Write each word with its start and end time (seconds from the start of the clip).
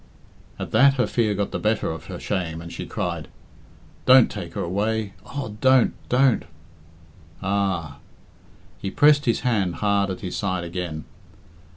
At 0.57 0.71
that 0.71 0.95
her 0.95 1.05
fear 1.05 1.35
got 1.35 1.51
the 1.51 1.59
better 1.59 1.91
of 1.91 2.05
her 2.05 2.19
shame, 2.19 2.59
and 2.59 2.73
she 2.73 2.87
cried, 2.87 3.27
"Don't 4.07 4.31
take 4.31 4.55
her 4.55 4.63
away. 4.63 5.13
Oh, 5.27 5.57
don't, 5.61 5.93
don't!" 6.09 6.41
"Ah!" 7.43 7.97
He 8.79 8.89
pressed 8.89 9.25
his 9.25 9.41
hand 9.41 9.75
hard 9.75 10.09
at 10.09 10.21
his 10.21 10.35
side 10.35 10.63
again. 10.63 11.03